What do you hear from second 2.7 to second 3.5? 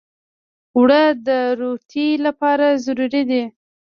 ضروري دي